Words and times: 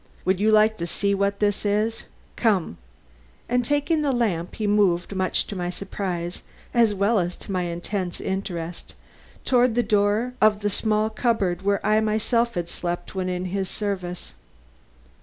"Would 0.25 0.39
you 0.39 0.49
like 0.49 0.77
to 0.77 0.87
see 0.87 1.13
what 1.13 1.39
that 1.41 1.63
is? 1.63 2.05
Come!" 2.35 2.79
and 3.47 3.63
taking 3.63 4.03
up 4.03 4.11
the 4.13 4.17
lamp, 4.17 4.55
he 4.55 4.65
moved, 4.65 5.15
much 5.15 5.45
to 5.45 5.55
my 5.55 5.69
surprise 5.69 6.41
as 6.73 6.95
well 6.95 7.19
as 7.19 7.35
to 7.35 7.51
my 7.51 7.65
intense 7.65 8.19
interest, 8.19 8.95
toward 9.45 9.75
the 9.75 9.83
door 9.83 10.33
of 10.41 10.61
the 10.61 10.71
small 10.71 11.11
cupboard 11.11 11.61
where 11.61 11.85
I 11.85 11.95
had 12.01 12.05
myself 12.05 12.57
slept 12.67 13.13
when 13.13 13.29
in 13.29 13.45
his 13.45 13.69
service. 13.69 14.33